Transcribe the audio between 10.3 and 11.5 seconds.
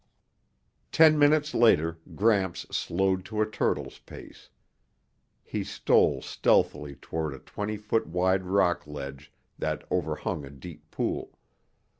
a deep pool.